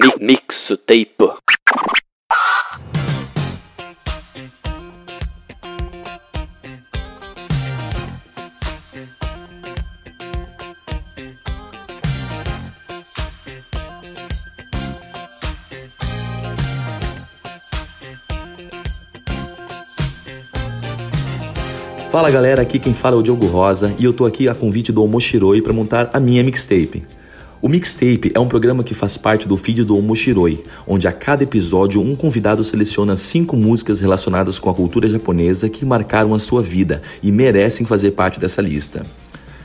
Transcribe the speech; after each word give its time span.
Mixtape. 0.00 1.14
Fala 22.10 22.30
galera, 22.30 22.62
aqui 22.62 22.78
quem 22.78 22.94
fala 22.94 23.16
é 23.16 23.18
o 23.18 23.22
Diogo 23.22 23.46
Rosa 23.46 23.94
e 23.98 24.04
eu 24.04 24.14
tô 24.14 24.24
aqui 24.24 24.48
a 24.48 24.54
convite 24.54 24.90
do 24.90 25.04
Omoshiroi 25.04 25.60
para 25.60 25.74
montar 25.74 26.10
a 26.14 26.18
minha 26.18 26.42
mixtape. 26.42 27.19
O 27.62 27.68
Mixtape 27.68 28.32
é 28.34 28.40
um 28.40 28.48
programa 28.48 28.82
que 28.82 28.94
faz 28.94 29.18
parte 29.18 29.46
do 29.46 29.54
feed 29.54 29.84
do 29.84 29.94
Omoshiroi, 29.98 30.64
onde 30.86 31.06
a 31.06 31.12
cada 31.12 31.42
episódio 31.42 32.00
um 32.00 32.16
convidado 32.16 32.64
seleciona 32.64 33.16
cinco 33.16 33.54
músicas 33.54 34.00
relacionadas 34.00 34.58
com 34.58 34.70
a 34.70 34.74
cultura 34.74 35.06
japonesa 35.06 35.68
que 35.68 35.84
marcaram 35.84 36.32
a 36.32 36.38
sua 36.38 36.62
vida 36.62 37.02
e 37.22 37.30
merecem 37.30 37.84
fazer 37.84 38.12
parte 38.12 38.40
dessa 38.40 38.62
lista. 38.62 39.04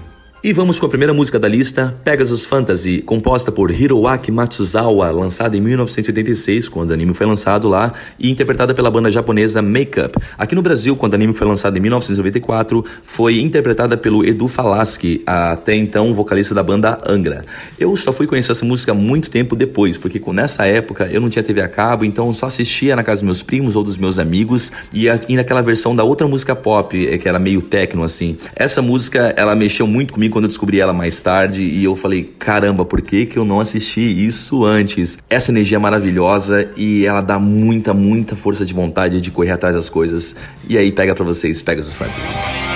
E 0.45 0.51
vamos 0.51 0.77
com 0.77 0.85
a 0.85 0.89
primeira 0.89 1.13
música 1.13 1.39
da 1.39 1.47
lista, 1.47 1.97
Pegasus 2.03 2.43
Fantasy, 2.43 3.01
composta 3.01 3.49
por 3.49 3.71
Hiroaki 3.71 4.29
Matsuzawa, 4.29 5.09
lançada 5.09 5.55
em 5.55 5.61
1986, 5.61 6.67
quando 6.67 6.89
o 6.89 6.93
anime 6.93 7.13
foi 7.13 7.25
lançado 7.25 7.69
lá, 7.69 7.93
e 8.19 8.29
interpretada 8.29 8.73
pela 8.73 8.91
banda 8.91 9.09
japonesa 9.09 9.61
Makeup. 9.61 10.13
Aqui 10.37 10.53
no 10.53 10.61
Brasil, 10.61 10.97
quando 10.97 11.13
o 11.13 11.15
anime 11.15 11.33
foi 11.33 11.47
lançado 11.47 11.77
em 11.77 11.79
1994, 11.79 12.83
foi 13.05 13.39
interpretada 13.39 13.95
pelo 13.95 14.25
Edu 14.25 14.49
Falaschi, 14.49 15.21
até 15.25 15.75
então 15.75 16.13
vocalista 16.13 16.53
da 16.53 16.61
banda 16.61 16.99
Angra. 17.07 17.45
Eu 17.79 17.95
só 17.95 18.11
fui 18.11 18.27
conhecer 18.27 18.51
essa 18.51 18.65
música 18.65 18.93
muito 18.93 19.31
tempo 19.31 19.55
depois, 19.55 19.97
porque 19.97 20.21
nessa 20.33 20.65
época 20.65 21.07
eu 21.09 21.21
não 21.21 21.29
tinha 21.29 21.41
TV 21.41 21.61
a 21.61 21.69
cabo, 21.69 22.03
então 22.03 22.33
só 22.33 22.47
assistia 22.47 22.97
na 22.97 23.03
casa 23.05 23.21
dos 23.21 23.25
meus 23.25 23.41
primos 23.41 23.77
ou 23.77 23.83
dos 23.85 23.97
meus 23.97 24.19
amigos, 24.19 24.73
e, 24.93 25.07
naquela 25.37 25.61
versão 25.61 25.95
da 25.95 26.03
outra 26.03 26.27
música 26.27 26.53
pop, 26.53 27.07
eh, 27.07 27.17
que 27.17 27.29
era 27.29 27.39
meio 27.39 27.61
techno 27.61 28.03
assim. 28.03 28.35
Essa 28.53 28.81
música, 28.81 29.33
ela 29.37 29.55
mexeu 29.55 29.87
muito 29.87 30.11
comigo 30.11 30.32
quando 30.33 30.45
eu 30.45 30.49
descobri 30.49 30.79
ela 30.79 30.91
mais 30.91 31.21
tarde 31.21 31.61
e 31.61 31.83
eu 31.83 31.95
falei, 31.95 32.33
caramba, 32.39 32.83
por 32.83 33.01
que, 33.01 33.27
que 33.27 33.37
eu 33.37 33.45
não 33.45 33.59
assisti 33.59 34.01
isso 34.01 34.65
antes? 34.65 35.19
Essa 35.29 35.51
energia 35.51 35.77
é 35.77 35.79
maravilhosa 35.79 36.71
e 36.75 37.05
ela 37.05 37.21
dá 37.21 37.37
muita, 37.37 37.93
muita 37.93 38.35
força 38.35 38.65
de 38.65 38.73
vontade 38.73 39.21
de 39.21 39.29
correr 39.29 39.51
atrás 39.51 39.75
das 39.75 39.89
coisas. 39.89 40.35
E 40.67 40.75
aí 40.75 40.91
pega 40.91 41.13
para 41.13 41.23
vocês, 41.23 41.61
pega 41.61 41.79
os 41.79 41.93
Fantasy. 41.93 42.72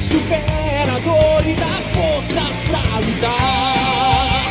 Supera 0.00 0.92
a 0.92 0.98
dor 0.98 1.46
e 1.46 1.54
dá 1.54 1.74
forças 1.94 2.56
pra 2.66 2.80
lutar. 2.98 4.46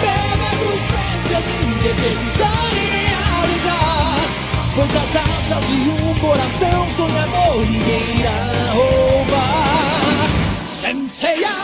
Pega 0.00 0.50
dos 0.58 0.82
frentes 0.90 1.46
e 1.48 1.62
desejos 1.82 2.40
a 2.40 2.44
realizar. 2.80 4.18
Pois 4.74 4.94
as 4.96 5.12
asas 5.16 5.66
e 5.70 5.72
um 5.88 6.14
coração 6.18 6.80
sonhador 6.96 7.56
ninguém 7.70 8.06
irá 8.18 8.40
roubar. 8.72 10.30
Senseiya, 10.66 11.54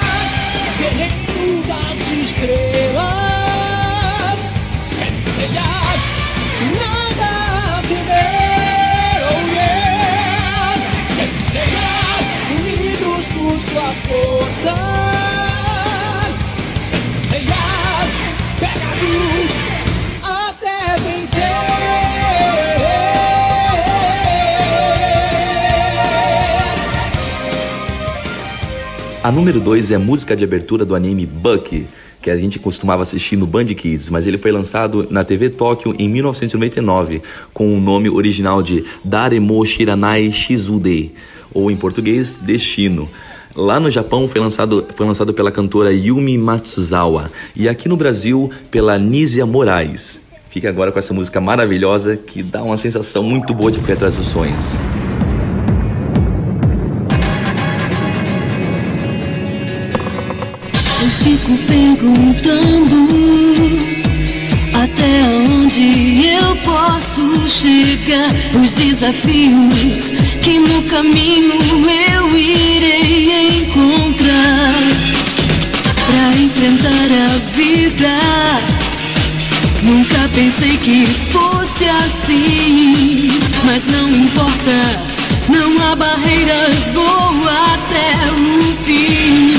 guerreiro 0.79 1.63
das 1.67 2.01
estrelas. 2.21 3.59
Senseiya, 4.87 5.69
nada 6.77 6.98
força. 14.07 14.73
A. 14.73 14.99
A 29.29 29.31
número 29.31 29.61
2 29.61 29.91
é 29.91 29.97
a 29.97 29.99
música 29.99 30.35
de 30.35 30.43
abertura 30.43 30.87
do 30.87 30.95
anime 30.95 31.27
Bucky, 31.27 31.87
que 32.23 32.31
a 32.31 32.37
gente 32.37 32.59
costumava 32.59 33.03
assistir 33.03 33.37
no 33.37 33.47
Band 33.47 33.67
Kids, 33.67 34.09
mas 34.09 34.27
ele 34.27 34.39
foi 34.39 34.51
lançado 34.51 35.07
na 35.11 35.23
TV 35.23 35.51
Tóquio 35.51 35.95
em 35.99 36.09
1999 36.09 37.21
com 37.53 37.71
o 37.71 37.79
nome 37.79 38.09
original 38.09 38.63
de 38.63 38.87
Daremo 39.05 39.67
Shiranai 39.67 40.33
Shizude, 40.33 41.13
ou 41.53 41.71
em 41.71 41.77
português, 41.77 42.39
Destino. 42.41 43.07
Lá 43.59 43.81
no 43.81 43.91
Japão 43.91 44.29
foi 44.29 44.41
lançado, 44.41 44.87
foi 44.95 45.05
lançado 45.05 45.35
pela 45.35 45.51
cantora 45.51 45.93
Yumi 45.93 46.39
Matsuzawa 46.39 47.29
e 47.57 47.69
aqui 47.69 47.89
no 47.89 47.97
Brasil 47.97 48.49
pela 48.71 48.97
Nízia 48.97 49.45
Moraes. 49.45 50.29
Fica 50.49 50.69
agora 50.69 50.93
com 50.93 50.99
essa 51.01 51.13
música 51.13 51.41
maravilhosa 51.41 52.17
que 52.17 52.41
dá 52.41 52.63
uma 52.63 52.77
sensação 52.77 53.25
muito 53.25 53.53
boa 53.53 53.73
de 53.73 53.81
pé 53.81 53.95
atrás 53.95 54.15
dos 54.15 54.27
sonhos. 54.27 54.79
Eu 61.03 61.09
fico 61.25 61.59
perguntando 61.67 63.09
até 64.83 65.25
onde 65.51 66.27
eu 66.27 66.57
posso 66.57 67.49
chegar? 67.49 68.29
Os 68.55 68.75
desafios 68.75 70.13
que 70.43 70.61
no 70.61 70.83
caminho 70.83 71.55
eu 72.13 72.37
irei 72.37 73.63
encontrar 73.63 74.75
para 76.07 76.41
enfrentar 76.41 77.09
a 77.13 77.29
vida. 77.55 78.21
Nunca 79.83 80.29
pensei 80.35 80.77
que 80.77 81.07
fosse 81.07 81.85
assim, 81.89 83.29
mas 83.65 83.85
não 83.87 84.09
importa, 84.11 85.01
não 85.49 85.87
há 85.87 85.97
barreiras, 85.97 86.91
vou 86.93 87.49
até 87.49 88.15
o 88.33 88.85
fim. 88.85 89.59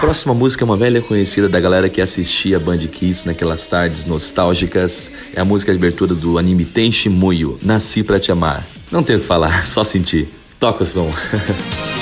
Próxima 0.00 0.32
música 0.32 0.64
é 0.64 0.66
uma 0.66 0.78
velha 0.78 1.02
conhecida 1.02 1.46
da 1.46 1.60
galera 1.60 1.86
que 1.90 2.00
assistia 2.00 2.58
Band 2.58 2.78
Kids 2.78 3.26
naquelas 3.26 3.66
tardes 3.66 4.06
nostálgicas. 4.06 5.12
É 5.36 5.40
a 5.42 5.44
música 5.44 5.70
de 5.70 5.78
abertura 5.78 6.14
do 6.14 6.38
anime 6.38 6.64
Tenshi 6.64 7.10
Muyo, 7.10 7.58
Nasci 7.62 8.02
Pra 8.02 8.18
Te 8.18 8.32
Amar. 8.32 8.66
Não 8.90 9.02
tenho 9.02 9.18
o 9.18 9.22
que 9.22 9.28
falar, 9.28 9.64
só 9.68 9.84
sentir. 9.84 10.28
Toca 10.58 10.84
o 10.84 10.86
som. 10.86 11.12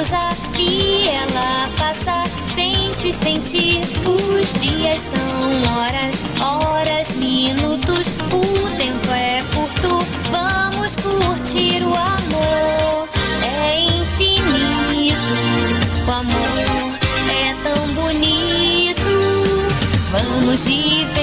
confusa 0.00 0.30
e 0.58 1.08
ela 1.08 1.68
passa 1.78 2.24
sem 2.54 2.92
se 2.92 3.12
sentir. 3.12 3.80
Os 4.06 4.54
dias 4.54 5.00
são 5.00 5.74
horas, 5.76 6.22
horas, 6.40 7.16
minutos. 7.16 8.08
O 8.32 8.76
tempo 8.76 9.12
é 9.12 9.42
curto. 9.54 9.98
Vamos 10.30 10.96
curtir 10.96 11.82
o 11.82 11.94
amor. 11.94 13.08
É 13.42 13.80
infinito. 13.80 15.16
O 16.06 16.10
amor 16.10 16.98
é 17.30 17.54
tão 17.62 17.86
bonito. 17.94 19.10
Vamos 20.10 20.64
viver 20.64 21.19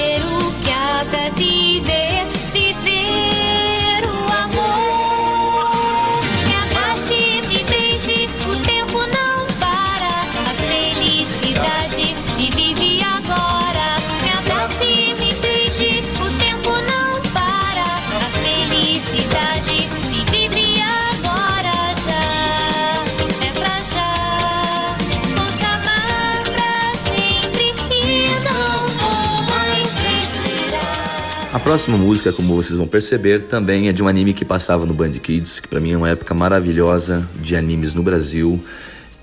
próxima 31.77 31.95
música, 31.95 32.33
como 32.33 32.55
vocês 32.55 32.75
vão 32.75 32.87
perceber, 32.87 33.43
também 33.43 33.87
é 33.87 33.93
de 33.93 34.01
um 34.01 34.07
anime 34.07 34.33
que 34.33 34.43
passava 34.43 34.83
no 34.83 34.95
Band 34.95 35.11
Kids, 35.11 35.59
que 35.59 35.67
pra 35.67 35.79
mim 35.79 35.91
é 35.91 35.97
uma 35.97 36.09
época 36.09 36.33
maravilhosa 36.33 37.29
de 37.39 37.55
animes 37.55 37.93
no 37.93 38.01
Brasil. 38.01 38.59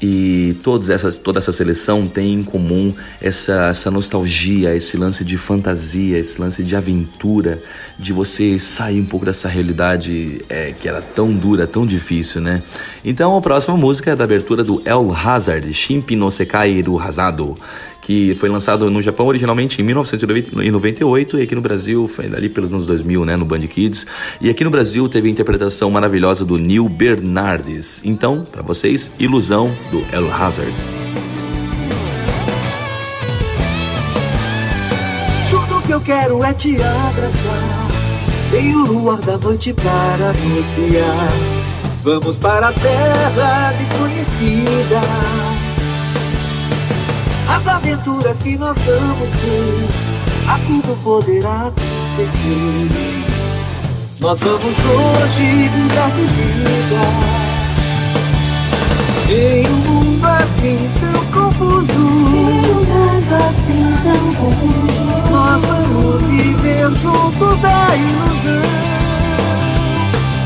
E 0.00 0.56
todas 0.62 0.88
essas, 0.88 1.18
toda 1.18 1.40
essa 1.40 1.50
seleção 1.50 2.06
tem 2.06 2.32
em 2.32 2.44
comum 2.44 2.94
essa, 3.20 3.66
essa 3.70 3.90
nostalgia, 3.90 4.72
esse 4.72 4.96
lance 4.96 5.24
de 5.24 5.36
fantasia, 5.36 6.16
esse 6.16 6.40
lance 6.40 6.62
de 6.62 6.76
aventura, 6.76 7.60
de 7.98 8.12
você 8.12 8.56
sair 8.60 9.00
um 9.00 9.04
pouco 9.04 9.26
dessa 9.26 9.48
realidade 9.48 10.44
é, 10.48 10.72
que 10.78 10.86
era 10.86 11.02
tão 11.02 11.32
dura, 11.32 11.66
tão 11.66 11.84
difícil, 11.84 12.40
né? 12.40 12.62
Então 13.04 13.36
a 13.36 13.40
próxima 13.40 13.76
música 13.76 14.12
é 14.12 14.16
da 14.16 14.22
abertura 14.22 14.62
do 14.62 14.80
El 14.84 15.12
Hazard, 15.12 15.72
Shimpi 15.74 16.14
no 16.14 16.30
Sekai 16.30 16.80
Ru 16.82 17.00
Hazado, 17.00 17.58
que 18.04 18.34
foi 18.34 18.50
lançado 18.50 18.90
no 18.90 19.00
Japão 19.00 19.26
originalmente 19.26 19.80
em 19.80 19.84
1998 19.84 21.38
e 21.38 21.42
aqui 21.42 21.54
no 21.54 21.62
Brasil 21.62 22.06
foi 22.06 22.26
ali 22.26 22.50
pelos 22.50 22.70
anos 22.70 22.86
2000, 22.86 23.24
né, 23.24 23.34
no 23.34 23.46
Band 23.46 23.60
Kids. 23.60 24.06
E 24.42 24.50
aqui 24.50 24.62
no 24.62 24.68
Brasil 24.68 25.08
teve 25.08 25.26
a 25.26 25.30
interpretação 25.30 25.90
maravilhosa 25.90 26.44
do 26.44 26.58
Neil 26.58 26.86
Bernardes. 26.86 28.02
Então, 28.04 28.44
para 28.44 28.60
vocês, 28.60 29.10
Ilusão 29.18 29.74
do 29.90 30.04
El 30.12 30.30
Hazard. 30.30 30.74
Tudo 35.48 35.82
que 35.86 35.92
eu 35.92 36.00
quero 36.02 36.44
é 36.44 36.52
te 36.52 36.76
abraçar. 36.76 37.88
Tem 38.50 38.76
o 38.76 38.84
luar 38.84 39.18
da 39.20 39.38
noite 39.38 39.72
para 39.72 40.34
nos 40.34 40.90
guiar. 40.90 41.32
Vamos 42.02 42.36
para 42.36 42.68
a 42.68 42.72
terra 42.74 43.72
desconhecida. 43.78 45.53
As 47.48 47.66
aventuras 47.68 48.36
que 48.38 48.56
nós 48.56 48.76
vamos 48.78 49.30
ter, 49.30 49.88
a 50.48 50.58
tudo 50.58 50.96
poderá 51.02 51.68
acontecer. 51.68 52.88
Nós 54.20 54.40
vamos 54.40 54.62
hoje 54.62 55.70
mudar 55.76 56.10
de 56.10 56.24
vida. 56.24 57.02
Em 59.28 59.66
um 59.68 59.76
mundo 59.76 60.26
assim 60.26 60.90
tão 61.00 61.24
confuso. 61.26 62.04
Nós 65.30 65.60
vamos 65.66 66.22
viver 66.24 66.90
juntos 66.96 67.64
a 67.64 67.96
ilusão. 67.96 68.62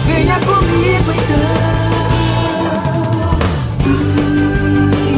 Venha 0.07 0.41
comigo 0.41 1.13
então. 1.13 1.59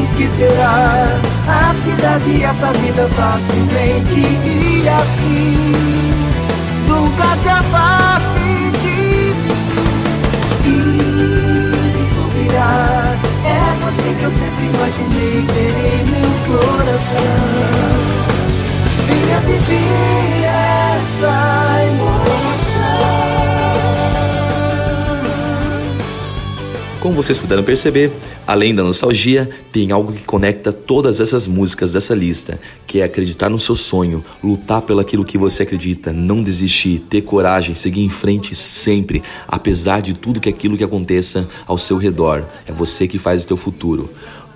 Esquecerá 0.03 1.30
a 1.50 1.75
cidade 1.82 2.43
essa 2.43 2.73
vida 2.73 3.08
facilmente 3.08 4.20
e 4.20 4.88
assim. 4.88 6.10
Como 27.00 27.14
vocês 27.14 27.38
puderam 27.38 27.62
perceber, 27.64 28.12
além 28.47 28.75
da 28.75 28.82
nostalgia, 28.82 29.49
tem 29.73 29.91
algo 29.91 30.12
que 30.12 30.23
conecta 30.23 30.70
todas 30.70 31.19
essas 31.19 31.47
músicas 31.47 31.94
dessa 31.94 32.14
lista, 32.14 32.61
que 32.87 33.00
é 33.00 33.05
acreditar 33.05 33.49
no 33.49 33.58
seu 33.58 33.75
sonho, 33.75 34.23
lutar 34.44 34.82
pelo 34.82 35.00
aquilo 35.00 35.25
que 35.25 35.38
você 35.38 35.62
acredita, 35.62 36.12
não 36.12 36.43
desistir, 36.43 36.99
ter 37.08 37.23
coragem, 37.23 37.75
seguir 37.75 38.02
em 38.02 38.11
frente 38.11 38.55
sempre, 38.55 39.23
apesar 39.49 40.02
de 40.02 40.12
tudo 40.12 40.41
que 40.41 40.50
aquilo 40.50 40.76
que 40.76 40.85
aconteça 40.85 41.49
ao 41.67 41.79
seu 41.79 41.97
redor. 41.97 42.44
É 42.67 42.73
você 42.73 43.08
que 43.08 43.17
faz 43.17 43.44
o 43.44 43.47
teu 43.47 43.56
futuro. 43.56 44.11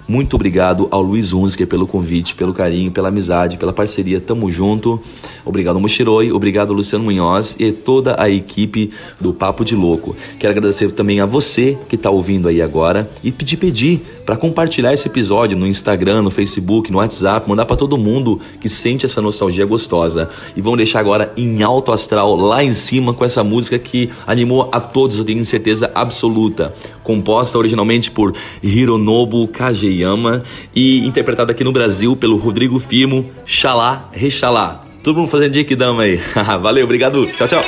Muito 0.07 0.37
obrigado 0.37 0.87
ao 0.91 1.01
Luiz 1.01 1.33
Unsker 1.33 1.67
pelo 1.67 1.87
convite, 1.87 2.35
pelo 2.35 2.53
carinho, 2.53 2.91
pela 2.91 3.09
amizade, 3.09 3.57
pela 3.57 3.73
parceria. 3.73 4.21
Tamo 4.21 4.51
junto. 4.51 5.01
Obrigado, 5.45 5.81
Mochiroi. 5.81 6.31
Obrigado, 6.31 6.73
Luciano 6.73 7.05
Munhoz 7.05 7.57
e 7.59 7.73
toda 7.73 8.21
a 8.21 8.29
equipe 8.29 8.91
do 9.21 9.33
Papo 9.33 9.65
de 9.65 9.75
Louco. 9.75 10.15
Quero 10.39 10.51
agradecer 10.51 10.93
também 10.93 11.21
a 11.21 11.27
você 11.27 11.79
que 11.89 11.97
está 11.97 12.11
ouvindo 12.11 12.49
aí 12.49 12.61
agora 12.61 13.09
e 13.23 13.33
pedir 13.33 13.57
pedir 13.57 14.03
para 14.27 14.37
compartilhar 14.37 14.93
esse 14.93 15.09
episódio 15.09 15.57
no 15.57 15.67
Instagram, 15.67 16.23
no 16.23 16.31
Facebook, 16.31 16.91
no 16.93 16.99
WhatsApp, 16.99 17.49
mandar 17.49 17.65
para 17.65 17.77
todo 17.77 17.97
mundo 17.97 18.41
que 18.61 18.69
sente 18.69 19.07
essa 19.07 19.23
nostalgia 19.23 19.65
gostosa. 19.65 20.29
E 20.55 20.61
vamos 20.61 20.79
deixar 20.79 21.01
agora 21.01 21.33
em 21.37 21.63
alto 21.63 21.93
astral 21.93 22.37
lá 22.37 22.63
em 22.63 22.73
cima 22.73 23.15
com 23.15 23.25
essa 23.25 23.43
música 23.43 23.79
que 23.79 24.11
animou 24.27 24.69
a 24.71 24.81
todos, 24.81 25.19
eu 25.19 25.25
tenho 25.25 25.45
certeza 25.47 25.91
absoluta. 25.95 26.75
Composta 27.03 27.59
originalmente 27.59 28.11
por 28.11 28.35
Hironobu 28.63 29.47
Kageyama 29.95 30.43
e 30.75 30.99
interpretada 31.07 31.53
aqui 31.53 31.63
no 31.63 31.73
Brasil 31.73 32.17
pelo 32.17 32.37
Rodrigo 32.37 32.79
Firmo, 32.79 33.31
Xalá 33.47 34.09
Rexalá. 34.13 34.85
Todo 35.03 35.19
mundo 35.19 35.29
fazendo 35.29 35.77
Dama 35.77 36.03
aí. 36.03 36.17
Valeu, 36.61 36.85
obrigado. 36.85 37.27
Tchau, 37.27 37.47
tchau. 37.47 37.65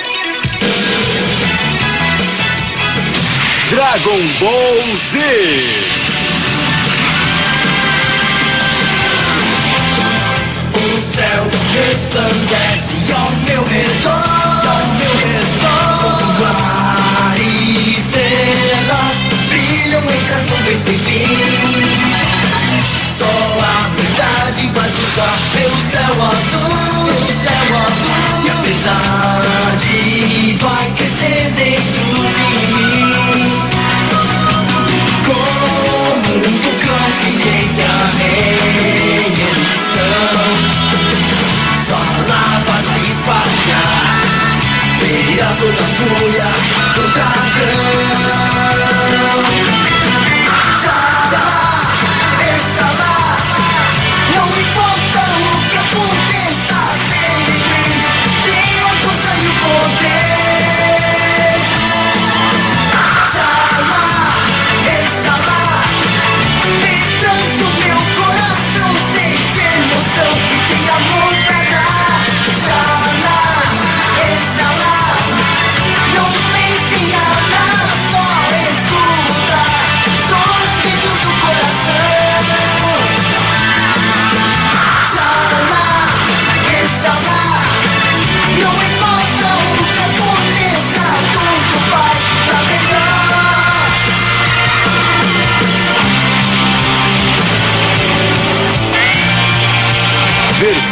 Dragon 3.71 4.21
Ball 4.41 4.97
Z. 5.11 5.19
O 10.75 10.99
céu 10.99 11.45
resplandece 11.75 13.13
ao 13.13 13.31
meu 13.45 13.63
redor, 13.65 14.67
ao 14.69 14.87
meu 14.95 15.15
redor. 15.19 16.27
Mar 16.41 17.37
e 17.39 17.99
estrelas 17.99 19.17
brilham 19.49 20.01
entre 20.01 20.35
as 20.35 20.45
nuvens 20.51 20.81
sem 20.81 20.95
fim. 20.95 21.16
Toda 46.95 47.16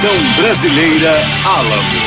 Versão 0.05 0.33
brasileira 0.35 1.17
Álamo. 1.47 2.04